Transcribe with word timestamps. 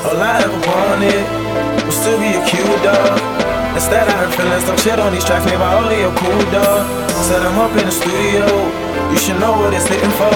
All 0.00 0.16
I 0.16 0.40
ever 0.40 0.56
wanted 0.64 1.24
was 1.84 2.00
to 2.08 2.16
be 2.16 2.32
a 2.32 2.42
cute 2.48 2.64
dog. 2.80 3.20
Instead, 3.76 4.08
I 4.08 4.14
hurt 4.16 4.32
feelings, 4.32 4.64
talk 4.64 4.80
shit 4.80 4.96
on 4.96 5.12
these 5.12 5.24
tracks 5.24 5.44
made 5.44 5.60
by 5.60 5.68
audio 5.76 6.08
cool 6.16 6.40
dog. 6.48 6.88
I'm 7.30 7.60
up 7.60 7.70
in 7.76 7.84
the 7.84 7.92
studio, 7.92 8.48
you 9.12 9.18
should 9.20 9.38
know 9.38 9.52
what 9.54 9.76
it's 9.76 9.86
hitting 9.86 10.10
for. 10.16 10.34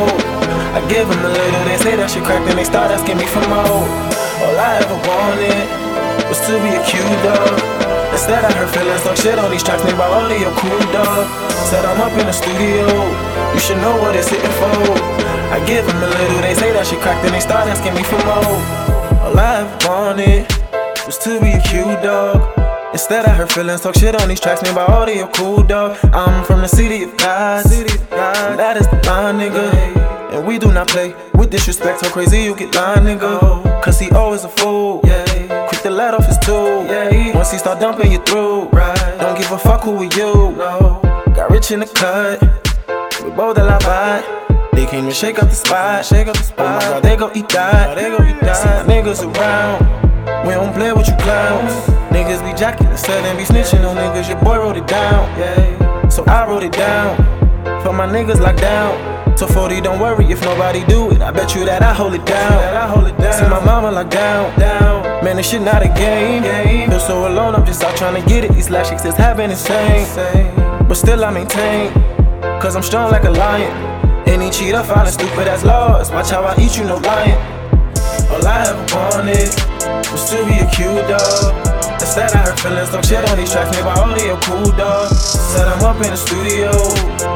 I 0.76 0.84
give 0.86 1.08
them 1.08 1.18
a 1.24 1.32
little, 1.32 1.64
they 1.64 1.80
say 1.80 1.96
that 1.96 2.12
shit 2.12 2.22
cracked, 2.22 2.46
and 2.46 2.60
they 2.60 2.68
start 2.68 2.92
asking 2.92 3.16
me 3.16 3.26
for 3.26 3.42
more. 3.48 3.82
All 4.44 4.54
I 4.54 4.84
ever 4.84 4.98
wanted 5.00 5.64
was 6.28 6.38
to 6.44 6.54
be 6.60 6.70
a 6.76 6.82
cute 6.84 7.18
dog. 7.24 7.56
Instead, 8.12 8.44
I 8.44 8.52
hurt 8.54 8.70
feelings, 8.70 9.02
talk 9.02 9.16
shit 9.16 9.40
on 9.40 9.50
these 9.50 9.64
tracks 9.64 9.82
made 9.82 9.96
by 9.96 10.06
audio 10.06 10.52
cool 10.60 10.84
dog. 10.92 11.24
I'm 11.74 11.98
up 11.98 12.14
in 12.14 12.28
the 12.28 12.36
studio, 12.36 12.86
you 13.50 13.58
should 13.58 13.80
know 13.82 13.96
what 13.98 14.14
it's 14.14 14.30
hitting 14.30 14.54
for. 14.60 14.76
I 15.50 15.58
give 15.66 15.82
them 15.88 15.98
a 15.98 16.06
little, 16.06 16.40
they 16.44 16.54
say 16.54 16.70
that 16.70 16.86
shit 16.86 17.00
cracked, 17.00 17.24
and 17.26 17.34
they 17.34 17.42
start 17.42 17.66
asking 17.66 17.96
me 17.98 18.04
for 18.06 18.20
more. 18.28 19.03
All 19.24 19.38
I 19.38 19.64
wanted 19.86 20.46
was 21.06 21.16
to 21.20 21.40
be 21.40 21.52
a 21.52 21.60
cute 21.62 22.02
dog. 22.02 22.36
Instead, 22.92 23.24
I 23.24 23.30
hurt 23.30 23.50
feelings, 23.52 23.80
talk 23.80 23.94
shit 23.94 24.14
on 24.20 24.28
these 24.28 24.38
tracks 24.38 24.62
made 24.62 24.74
by 24.74 24.84
audio 24.84 25.26
cool 25.28 25.62
dog. 25.62 25.96
I'm 26.12 26.44
from 26.44 26.60
the 26.60 26.68
city 26.68 27.04
of 27.04 27.16
God, 27.16 27.64
city 27.64 27.94
of 27.94 28.10
God. 28.10 28.58
That 28.58 28.76
is 28.76 28.86
the 28.88 28.96
line, 29.06 29.36
nigga. 29.38 30.34
And 30.34 30.46
we 30.46 30.58
do 30.58 30.70
not 30.70 30.88
play 30.88 31.14
with 31.32 31.50
disrespect. 31.50 32.00
So 32.00 32.10
crazy, 32.10 32.42
you 32.42 32.54
get 32.54 32.74
line, 32.74 32.98
nigga. 32.98 33.82
Cause 33.82 33.98
he 33.98 34.10
always 34.10 34.44
a 34.44 34.50
fool. 34.50 35.00
Yeah. 35.04 35.68
Quick 35.68 35.80
to 35.80 35.90
let 35.90 36.12
off 36.12 36.26
his 36.26 36.38
tool. 36.40 36.84
Yeah. 36.84 37.34
Once 37.34 37.50
he 37.50 37.56
start 37.56 37.80
dumping 37.80 38.12
you 38.12 38.22
through. 38.24 38.68
Right. 38.68 39.16
Don't 39.20 39.38
give 39.38 39.50
a 39.50 39.58
fuck 39.58 39.84
who 39.84 39.96
are 39.96 40.04
you. 40.04 40.52
No. 40.52 41.00
Got 41.34 41.50
rich 41.50 41.70
in 41.70 41.80
the 41.80 41.86
cut. 41.86 42.42
We 43.24 43.30
both 43.30 43.56
a 43.56 43.64
lot 43.64 43.82
They 44.84 44.90
came 44.90 45.06
to 45.06 45.14
shake 45.14 45.42
up 45.42 45.48
the 45.48 45.54
spot. 45.54 46.04
Shake 46.04 46.26
up 46.26 46.36
the 46.36 46.42
spot. 46.42 46.82
Oh 46.82 46.86
my 46.86 46.92
god, 46.92 47.02
they 47.02 47.16
gon' 47.16 47.34
eat 47.34 47.48
that. 47.48 47.96
they 47.96 48.10
gon' 48.10 48.28
eat 48.28 48.38
that. 48.40 48.52
See 48.52 48.68
my 48.68 48.84
niggas 48.84 49.24
around. 49.24 49.80
We 50.46 50.52
don't 50.52 50.74
play 50.74 50.92
with 50.92 51.08
you 51.08 51.16
clowns. 51.24 51.72
Niggas 52.12 52.44
be 52.44 52.54
jacking 52.54 52.90
the 52.90 52.96
set 52.98 53.24
and 53.24 53.38
be 53.38 53.44
snitching 53.44 53.80
on 53.88 53.96
niggas. 53.96 54.28
Your 54.28 54.38
boy 54.44 54.58
wrote 54.58 54.76
it 54.76 54.86
down. 54.86 55.26
Yeah. 55.38 56.08
So 56.10 56.22
I 56.24 56.46
wrote 56.46 56.62
it 56.62 56.72
down. 56.72 57.16
For 57.82 57.94
my 57.94 58.06
niggas 58.06 58.40
locked 58.40 58.60
down. 58.60 59.38
So 59.38 59.46
40, 59.46 59.80
don't 59.80 60.00
worry 60.00 60.26
if 60.26 60.42
nobody 60.42 60.84
do 60.84 61.10
it. 61.12 61.22
I 61.22 61.30
bet 61.30 61.54
you 61.54 61.64
that 61.64 61.82
I 61.82 61.94
hold 61.94 62.12
it 62.12 62.26
down. 62.26 62.52
That 62.52 62.76
I 62.76 62.86
hold 62.86 63.06
it 63.06 63.16
down. 63.16 63.32
See 63.32 63.48
my 63.48 63.64
mama 63.64 63.90
locked 63.90 64.10
down. 64.10 64.60
down. 64.60 65.24
Man, 65.24 65.36
this 65.36 65.48
shit 65.48 65.62
not 65.62 65.82
a 65.82 65.88
game. 65.88 66.42
game. 66.42 66.90
Feel 66.90 67.00
so 67.00 67.26
alone, 67.26 67.54
I'm 67.54 67.64
just 67.64 67.82
out 67.82 67.96
trying 67.96 68.22
to 68.22 68.28
get 68.28 68.44
it. 68.44 68.52
These 68.52 68.68
last 68.68 68.90
chicks 68.90 69.02
just 69.02 69.16
having 69.16 69.50
insane. 69.50 70.06
But 70.86 70.96
still 70.96 71.24
I 71.24 71.30
maintain. 71.30 71.90
Cause 72.60 72.76
I'm 72.76 72.82
strong 72.82 73.10
like 73.10 73.24
a 73.24 73.30
lion. 73.30 73.93
Any 74.26 74.50
cheater 74.50 74.82
find 74.82 75.08
stupid 75.08 75.48
as 75.48 75.64
laws. 75.64 76.10
Watch 76.10 76.30
how 76.30 76.42
I 76.42 76.54
eat 76.58 76.76
you, 76.76 76.84
no 76.84 76.96
lying. 76.96 77.38
All 78.32 78.46
I 78.46 78.66
ever 78.66 78.84
wanted 78.94 79.52
was 80.10 80.30
to 80.30 80.44
be 80.46 80.58
a 80.58 80.66
cute 80.70 81.06
dog. 81.06 81.54
Instead, 82.00 82.32
I 82.32 82.38
hurt 82.44 82.60
feelings, 82.60 82.90
talk 82.90 83.04
shit 83.04 83.24
on 83.28 83.36
these 83.36 83.52
tracks 83.52 83.70
made 83.76 83.84
by 83.84 83.94
audio 83.94 84.36
cool 84.42 84.70
dog. 84.76 85.12
Said 85.14 85.68
I'm 85.68 85.84
up 85.84 85.96
in 86.04 86.10
the 86.10 86.16
studio, 86.16 86.72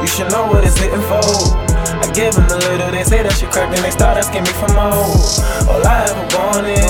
you 0.01 0.07
should 0.07 0.29
know 0.31 0.47
what 0.47 0.63
it's 0.63 0.77
hitting 0.77 1.01
for. 1.09 1.25
I 1.99 2.09
give 2.13 2.33
them 2.35 2.45
a 2.47 2.57
little, 2.57 2.91
they 2.91 3.03
say 3.03 3.23
that 3.23 3.33
shit 3.33 3.51
cracked, 3.51 3.75
and 3.75 3.83
they 3.83 3.91
start 3.91 4.17
asking 4.17 4.43
me 4.43 4.53
for 4.57 4.69
more. 4.73 5.09
All 5.69 5.83
I 5.85 6.05
ever 6.09 6.25
wanted 6.37 6.85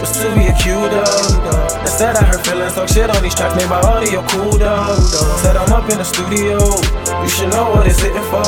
was 0.00 0.12
to 0.20 0.28
be 0.34 0.46
a 0.46 0.54
cute 0.58 0.90
dog. 0.90 1.80
Instead, 1.82 2.16
I 2.16 2.24
hurt 2.24 2.44
feelings, 2.46 2.74
talk 2.74 2.88
shit 2.88 3.10
on 3.10 3.22
these 3.22 3.34
tracks 3.34 3.54
made 3.56 3.68
by 3.68 3.80
audio 3.80 4.22
cool 4.28 4.58
dog. 4.58 4.98
Up 5.84 5.92
in 5.92 6.00
the 6.00 6.08
studio, 6.16 6.56
you 7.20 7.28
should 7.28 7.52
know 7.52 7.68
what 7.68 7.84
it's 7.84 8.00
hitting 8.00 8.24
for. 8.32 8.40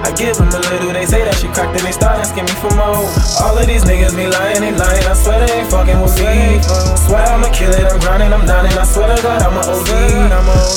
I 0.00 0.08
give 0.16 0.32
them 0.40 0.48
a 0.48 0.60
little, 0.72 0.96
they 0.96 1.04
say 1.04 1.20
that 1.20 1.36
shit 1.36 1.52
cracked, 1.52 1.76
and 1.76 1.84
they 1.84 1.92
start 1.92 2.16
asking 2.24 2.48
me 2.48 2.56
for 2.56 2.72
more. 2.72 3.04
All 3.44 3.52
of 3.52 3.68
these 3.68 3.84
niggas 3.84 4.16
be 4.16 4.24
lying, 4.24 4.64
they 4.64 4.72
lying, 4.72 5.04
I 5.04 5.12
swear 5.12 5.44
they 5.44 5.60
ain't 5.60 5.68
fucking 5.68 6.00
with 6.00 6.16
me. 6.16 6.64
Swear 7.04 7.20
I'ma 7.20 7.52
kill 7.52 7.68
it, 7.68 7.84
I'm 7.84 8.00
grinding, 8.00 8.32
I'm 8.32 8.48
and 8.48 8.80
I 8.80 8.84
swear 8.88 9.12
to 9.12 9.20
God 9.20 9.44
I'm 9.44 9.60
a 9.60 9.60
OG. 9.60 9.92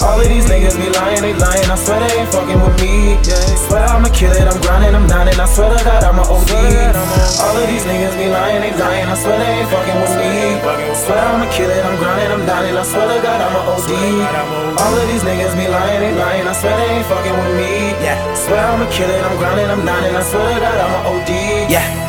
All 0.04 0.20
of 0.20 0.28
these 0.28 0.44
niggas 0.52 0.76
be 0.76 0.92
lying, 0.92 1.24
they 1.24 1.32
lying, 1.40 1.72
I 1.72 1.80
swear 1.80 2.04
they 2.04 2.20
ain't 2.20 2.36
fucking 2.36 2.60
with 2.60 2.76
me. 2.84 3.16
Swear 3.56 3.88
I'ma 3.88 4.12
kill 4.12 4.36
it, 4.36 4.44
I'm 4.44 4.60
grinding, 4.60 4.92
I'm 4.92 5.08
and 5.08 5.40
I 5.40 5.48
swear 5.48 5.72
to 5.72 5.80
God 5.88 6.04
I'm 6.04 6.20
a 6.20 6.28
OG. 6.28 6.52
All 7.48 7.56
of 7.56 7.64
these 7.64 7.88
niggas 7.88 8.12
be 8.20 8.28
lying, 8.28 8.60
they 8.60 8.76
lying, 8.76 9.08
I 9.08 9.16
swear 9.16 9.40
they 9.40 9.64
ain't 9.64 9.72
fucking 9.72 10.00
with 10.04 10.20
me. 10.20 10.57
Swear 10.98 11.20
I'ma 11.20 11.46
kill 11.52 11.70
it, 11.70 11.86
I'm 11.86 11.96
grinding, 12.02 12.32
I'm 12.34 12.42
and 12.42 12.78
I 12.78 12.84
swear 12.84 13.06
to 13.06 13.22
God 13.22 13.40
I'm 13.40 13.54
a 13.54 13.62
OG. 13.70 13.92
All 14.82 14.98
of 14.98 15.08
these 15.08 15.22
niggas 15.22 15.54
be 15.54 15.68
lying, 15.70 16.02
they 16.02 16.14
lying, 16.18 16.48
I 16.48 16.54
swear 16.54 16.76
they 16.76 16.90
ain't 16.90 17.06
fucking 17.06 17.38
with 17.38 17.54
me. 17.56 17.94
Yeah, 18.02 18.18
swear 18.34 18.66
I'ma 18.66 18.90
kill 18.90 19.10
it, 19.10 19.24
I'm 19.24 19.38
grinding, 19.38 19.70
I'm 19.70 19.82
and 19.82 20.18
I 20.18 20.24
swear 20.24 20.42
to 20.42 20.60
God 20.60 20.78
I'm 20.82 20.94
a 20.98 21.10
OG. 21.14 21.47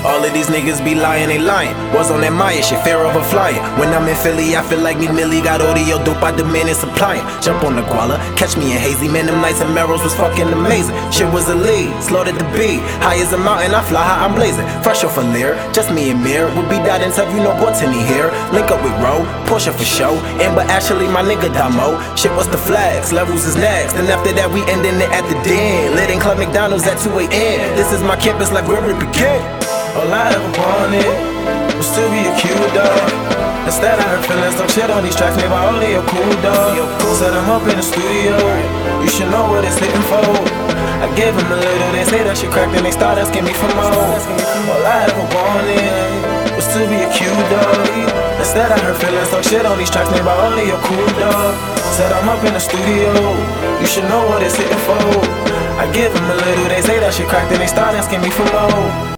All 0.09 0.25
of 0.25 0.33
these 0.33 0.49
niggas 0.49 0.83
be 0.83 0.95
lying, 0.95 1.29
they 1.29 1.39
lying. 1.39 1.77
Was 1.93 2.11
on 2.11 2.23
that 2.23 2.33
Maya 2.33 2.63
shit, 2.63 2.81
fear 2.81 3.05
of 3.05 3.15
a 3.15 3.23
flyer. 3.29 3.61
When 3.79 3.93
I'm 3.93 4.09
in 4.09 4.17
Philly, 4.17 4.57
I 4.57 4.63
feel 4.65 4.81
like 4.81 4.99
me 4.99 5.07
Millie 5.07 5.45
got 5.45 5.61
audio 5.61 6.03
dope, 6.03 6.23
I 6.25 6.33
demand 6.33 6.73
and 6.73 6.77
supplying. 6.77 7.21
Jump 7.45 7.63
on 7.63 7.77
the 7.77 7.83
guala, 7.83 8.17
catch 8.37 8.57
me 8.57 8.73
in 8.73 8.79
hazy, 8.81 9.07
man, 9.07 9.27
them 9.27 9.41
nights 9.45 9.61
and 9.61 9.75
marrows 9.75 10.03
was 10.03 10.15
fucking 10.17 10.49
amazing. 10.49 10.97
Shit 11.13 11.29
was 11.29 11.49
a 11.49 11.55
lead, 11.55 11.93
slaughtered 12.03 12.41
the 12.41 12.49
beat. 12.57 12.81
High 13.05 13.21
as 13.21 13.33
a 13.33 13.39
mountain, 13.39 13.75
I 13.75 13.85
fly 13.85 14.01
high, 14.01 14.25
I'm 14.25 14.35
blazing. 14.35 14.65
Fresh 14.83 15.05
off 15.05 15.19
a 15.19 15.21
leer, 15.21 15.53
just 15.77 15.93
me 15.93 16.11
and 16.11 16.25
Mir. 16.25 16.49
Would 16.57 16.69
be 16.73 16.81
died 16.89 17.05
and 17.05 17.13
you 17.13 17.45
no 17.45 17.53
Bortini 17.61 18.01
here. 18.09 18.33
Link 18.57 18.73
up 18.73 18.81
with 18.83 18.97
Roe, 19.05 19.27
Porsche 19.45 19.73
for 19.77 19.85
show. 19.85 20.17
Amber 20.41 20.65
Ashley, 20.73 21.07
my 21.09 21.23
nigga 21.23 21.53
Damo. 21.53 22.01
Shit, 22.17 22.33
was 22.33 22.49
the 22.49 22.59
flags? 22.59 23.13
Levels 23.13 23.45
is 23.45 23.57
next. 23.57 23.95
And 23.97 24.09
after 24.09 24.33
that, 24.33 24.49
we 24.51 24.63
ending 24.73 24.97
it 24.97 25.11
at 25.13 25.29
the 25.29 25.37
den. 25.45 25.95
Lit 25.97 26.11
in 26.11 26.21
Club 26.21 26.39
McDonald's 26.39 26.87
at 26.87 26.99
2 26.99 27.11
a.m. 27.11 27.77
This 27.77 27.93
is 27.93 28.03
my 28.03 28.17
campus, 28.17 28.51
like 28.53 28.67
where 28.69 28.83
it 28.89 28.99
began. 28.99 29.58
All 29.99 30.15
I 30.15 30.31
ever 30.31 30.53
wanted 30.63 31.11
was 31.75 31.91
to 31.99 32.07
be 32.15 32.23
a 32.23 32.33
cute 32.39 32.71
dog. 32.71 33.11
Instead, 33.67 33.99
I 33.99 34.07
hurt 34.07 34.23
feelings, 34.31 34.55
talk 34.55 34.71
shit 34.71 34.87
on 34.95 35.03
these 35.03 35.19
tracks 35.19 35.35
made 35.35 35.51
by 35.51 35.59
audio 35.59 36.07
cool 36.07 36.35
dog. 36.39 36.79
Said 37.19 37.35
I'm 37.35 37.51
up 37.51 37.67
in 37.67 37.75
the 37.75 37.83
studio, 37.83 38.39
you 39.03 39.11
should 39.11 39.27
know 39.27 39.51
what 39.51 39.67
it's 39.67 39.75
hitting 39.75 40.07
for. 40.07 40.23
I 41.03 41.11
give 41.19 41.35
them 41.35 41.51
a 41.51 41.59
little, 41.59 41.91
they 41.91 42.07
say 42.07 42.23
that 42.23 42.39
shit 42.39 42.55
cracked, 42.55 42.79
and 42.79 42.87
they 42.87 42.95
start 42.95 43.19
asking 43.19 43.43
me 43.43 43.51
for 43.51 43.67
more. 43.75 43.91
All 43.91 44.87
I 44.87 45.11
ever 45.11 45.27
wanted 45.35 46.55
was 46.55 46.71
to 46.79 46.87
be 46.87 47.03
a 47.03 47.11
cute 47.11 47.35
dog. 47.51 47.91
Instead, 48.39 48.71
I 48.71 48.79
hurt 48.79 49.03
feelings, 49.03 49.35
talk 49.35 49.43
shit 49.43 49.67
on 49.67 49.83
these 49.83 49.91
tracks 49.91 50.15
made 50.15 50.23
by 50.23 50.31
audio 50.31 50.79
cool 50.87 51.11
dog. 51.19 51.59
Said 51.99 52.15
I'm 52.15 52.31
up 52.31 52.39
in 52.47 52.55
the 52.55 52.63
studio, 52.63 53.11
you 53.83 53.89
should 53.91 54.07
know 54.07 54.31
what 54.31 54.47
it's 54.47 54.55
hitting 54.55 54.79
for. 54.87 55.03
I 55.75 55.91
give 55.91 56.15
them 56.15 56.31
a 56.31 56.39
little, 56.39 56.71
they 56.71 56.87
say 56.87 57.03
that 57.03 57.11
shit 57.19 57.27
cracked, 57.27 57.51
and 57.51 57.59
they 57.59 57.67
start 57.67 57.99
asking 57.99 58.23
me 58.23 58.31
for 58.31 58.47
more. 58.55 59.18